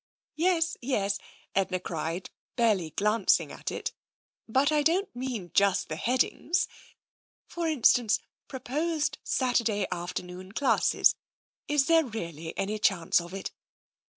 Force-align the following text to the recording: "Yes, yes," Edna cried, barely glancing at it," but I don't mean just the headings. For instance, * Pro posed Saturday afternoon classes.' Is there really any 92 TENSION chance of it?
"Yes, 0.35 0.77
yes," 0.81 1.19
Edna 1.53 1.79
cried, 1.79 2.31
barely 2.55 2.89
glancing 2.89 3.51
at 3.51 3.69
it," 3.69 3.93
but 4.57 4.71
I 4.71 4.81
don't 4.81 5.15
mean 5.15 5.51
just 5.53 5.89
the 5.89 5.95
headings. 5.95 6.67
For 7.45 7.67
instance, 7.67 8.19
* 8.33 8.47
Pro 8.47 8.61
posed 8.61 9.19
Saturday 9.23 9.85
afternoon 9.91 10.53
classes.' 10.53 11.13
Is 11.67 11.85
there 11.85 12.03
really 12.03 12.57
any 12.57 12.73
92 12.77 12.79
TENSION 12.79 12.79
chance 12.81 13.21
of 13.21 13.31
it? 13.35 13.51